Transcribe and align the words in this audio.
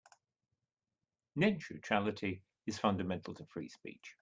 Net 1.35 1.61
neutrality 1.69 2.41
is 2.65 2.79
fundamental 2.79 3.35
to 3.35 3.45
free 3.45 3.69
speech. 3.69 4.15